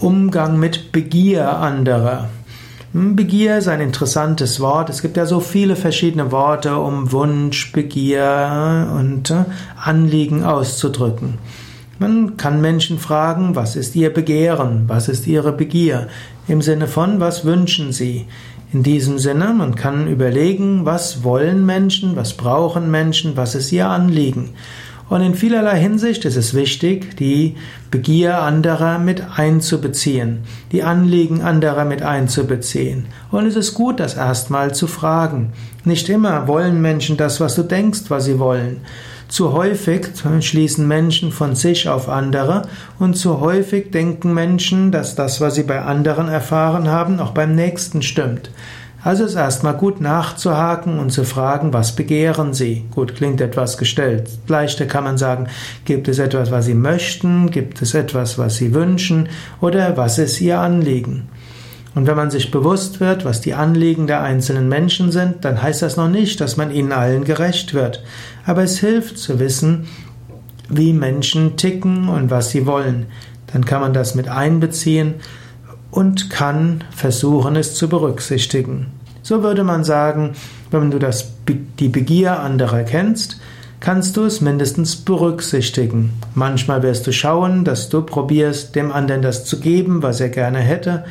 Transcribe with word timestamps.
Umgang 0.00 0.58
mit 0.58 0.92
Begier 0.92 1.58
anderer. 1.58 2.30
Hm, 2.94 3.16
Begier 3.16 3.58
ist 3.58 3.68
ein 3.68 3.82
interessantes 3.82 4.58
Wort. 4.58 4.88
Es 4.88 5.02
gibt 5.02 5.18
ja 5.18 5.26
so 5.26 5.40
viele 5.40 5.76
verschiedene 5.76 6.32
Worte, 6.32 6.76
um 6.76 7.12
Wunsch, 7.12 7.70
Begier 7.72 8.90
und 8.98 9.30
äh, 9.30 9.44
Anliegen 9.76 10.42
auszudrücken. 10.42 11.34
Man 11.98 12.38
kann 12.38 12.62
Menschen 12.62 12.98
fragen, 12.98 13.56
was 13.56 13.76
ist 13.76 13.94
ihr 13.94 14.10
Begehren, 14.10 14.84
was 14.86 15.10
ist 15.10 15.26
ihre 15.26 15.52
Begier, 15.52 16.08
im 16.48 16.62
Sinne 16.62 16.86
von, 16.86 17.20
was 17.20 17.44
wünschen 17.44 17.92
sie. 17.92 18.26
In 18.72 18.82
diesem 18.82 19.18
Sinne, 19.18 19.52
man 19.52 19.74
kann 19.74 20.08
überlegen, 20.08 20.86
was 20.86 21.24
wollen 21.24 21.66
Menschen, 21.66 22.16
was 22.16 22.32
brauchen 22.32 22.90
Menschen, 22.90 23.36
was 23.36 23.54
ist 23.54 23.70
ihr 23.70 23.88
Anliegen. 23.88 24.54
Und 25.10 25.22
in 25.22 25.34
vielerlei 25.34 25.76
Hinsicht 25.76 26.24
ist 26.24 26.36
es 26.36 26.54
wichtig, 26.54 27.16
die 27.16 27.56
Begier 27.90 28.42
anderer 28.42 29.00
mit 29.00 29.24
einzubeziehen, 29.36 30.44
die 30.70 30.84
Anliegen 30.84 31.42
anderer 31.42 31.84
mit 31.84 32.02
einzubeziehen. 32.02 33.06
Und 33.32 33.44
es 33.44 33.56
ist 33.56 33.74
gut, 33.74 33.98
das 33.98 34.14
erstmal 34.14 34.72
zu 34.72 34.86
fragen. 34.86 35.52
Nicht 35.84 36.08
immer 36.08 36.46
wollen 36.46 36.80
Menschen 36.80 37.16
das, 37.16 37.40
was 37.40 37.56
du 37.56 37.64
denkst, 37.64 38.02
was 38.06 38.26
sie 38.26 38.38
wollen. 38.38 38.82
Zu 39.26 39.52
häufig 39.52 40.06
schließen 40.40 40.86
Menschen 40.86 41.32
von 41.32 41.56
sich 41.56 41.88
auf 41.88 42.08
andere 42.08 42.62
und 43.00 43.14
zu 43.14 43.40
häufig 43.40 43.90
denken 43.90 44.32
Menschen, 44.32 44.92
dass 44.92 45.16
das, 45.16 45.40
was 45.40 45.56
sie 45.56 45.64
bei 45.64 45.82
anderen 45.82 46.28
erfahren 46.28 46.86
haben, 46.86 47.18
auch 47.18 47.32
beim 47.32 47.56
Nächsten 47.56 48.02
stimmt. 48.02 48.52
Also 49.02 49.24
ist 49.24 49.34
erstmal 49.34 49.74
gut 49.74 50.00
nachzuhaken 50.00 50.98
und 50.98 51.10
zu 51.10 51.24
fragen, 51.24 51.72
was 51.72 51.96
begehren 51.96 52.52
Sie? 52.52 52.84
Gut, 52.90 53.14
klingt 53.14 53.40
etwas 53.40 53.78
gestellt. 53.78 54.28
Leichter 54.46 54.84
kann 54.84 55.04
man 55.04 55.16
sagen, 55.16 55.46
gibt 55.86 56.06
es 56.08 56.18
etwas, 56.18 56.50
was 56.50 56.66
Sie 56.66 56.74
möchten? 56.74 57.50
Gibt 57.50 57.80
es 57.80 57.94
etwas, 57.94 58.36
was 58.36 58.56
Sie 58.56 58.74
wünschen? 58.74 59.30
Oder 59.62 59.96
was 59.96 60.18
ist 60.18 60.40
Ihr 60.42 60.58
Anliegen? 60.58 61.28
Und 61.94 62.06
wenn 62.06 62.16
man 62.16 62.30
sich 62.30 62.50
bewusst 62.50 63.00
wird, 63.00 63.24
was 63.24 63.40
die 63.40 63.54
Anliegen 63.54 64.06
der 64.06 64.22
einzelnen 64.22 64.68
Menschen 64.68 65.10
sind, 65.10 65.44
dann 65.44 65.60
heißt 65.60 65.82
das 65.82 65.96
noch 65.96 66.08
nicht, 66.08 66.40
dass 66.40 66.56
man 66.56 66.70
ihnen 66.70 66.92
allen 66.92 67.24
gerecht 67.24 67.74
wird. 67.74 68.04
Aber 68.46 68.62
es 68.62 68.78
hilft 68.78 69.18
zu 69.18 69.40
wissen, 69.40 69.88
wie 70.68 70.92
Menschen 70.92 71.56
ticken 71.56 72.08
und 72.08 72.30
was 72.30 72.50
sie 72.50 72.64
wollen. 72.66 73.06
Dann 73.52 73.64
kann 73.64 73.80
man 73.80 73.92
das 73.92 74.14
mit 74.14 74.28
einbeziehen 74.28 75.14
und 75.90 76.30
kann 76.30 76.84
versuchen, 76.90 77.56
es 77.56 77.74
zu 77.74 77.88
berücksichtigen. 77.88 78.86
So 79.22 79.42
würde 79.42 79.64
man 79.64 79.84
sagen, 79.84 80.32
wenn 80.70 80.90
du 80.90 80.98
das, 80.98 81.32
die 81.78 81.88
Begier 81.88 82.40
anderer 82.40 82.82
kennst, 82.84 83.40
kannst 83.80 84.16
du 84.16 84.24
es 84.24 84.40
mindestens 84.40 84.96
berücksichtigen. 84.96 86.12
Manchmal 86.34 86.82
wirst 86.82 87.06
du 87.06 87.12
schauen, 87.12 87.64
dass 87.64 87.88
du 87.88 88.02
probierst, 88.02 88.76
dem 88.76 88.92
anderen 88.92 89.22
das 89.22 89.44
zu 89.44 89.58
geben, 89.58 90.02
was 90.02 90.20
er 90.20 90.28
gerne 90.28 90.58
hätte. 90.58 91.04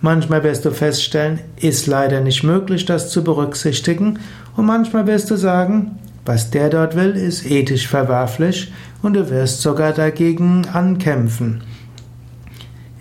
Manchmal 0.00 0.42
wirst 0.42 0.64
du 0.64 0.70
feststellen, 0.70 1.38
ist 1.56 1.86
leider 1.86 2.20
nicht 2.20 2.42
möglich, 2.42 2.84
das 2.84 3.10
zu 3.10 3.22
berücksichtigen. 3.22 4.18
Und 4.56 4.66
manchmal 4.66 5.06
wirst 5.06 5.30
du 5.30 5.36
sagen, 5.36 5.98
was 6.24 6.50
der 6.50 6.70
dort 6.70 6.96
will, 6.96 7.10
ist 7.10 7.44
ethisch 7.46 7.86
verwerflich 7.86 8.72
und 9.02 9.14
du 9.14 9.28
wirst 9.30 9.60
sogar 9.60 9.92
dagegen 9.92 10.66
ankämpfen. 10.72 11.62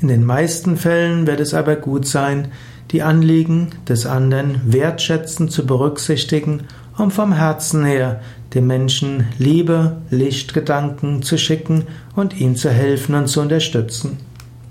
In 0.04 0.10
den 0.10 0.26
meisten 0.26 0.76
Fällen 0.76 1.28
wird 1.28 1.40
es 1.40 1.54
aber 1.54 1.78
gut 1.78 2.06
sein, 2.06 2.50
die 2.92 3.04
Anliegen 3.04 3.70
des 3.88 4.06
anderen 4.06 4.60
wertschätzend 4.66 5.50
zu 5.50 5.66
berücksichtigen, 5.66 6.64
um 6.98 7.10
vom 7.10 7.32
Herzen 7.32 7.86
her 7.86 8.20
dem 8.54 8.68
Menschen 8.68 9.28
Liebe, 9.38 9.96
Lichtgedanken 10.10 11.24
zu 11.24 11.38
schicken 11.38 11.86
und 12.18 12.38
ihm 12.38 12.58
zu 12.58 12.70
helfen 12.70 13.16
und 13.16 13.28
zu 13.28 13.40
unterstützen. 13.40 14.18